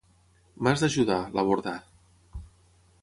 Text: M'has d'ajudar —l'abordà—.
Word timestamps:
M'has 0.67 0.83
d'ajudar 0.85 1.19
—l'abordà—. 1.35 1.77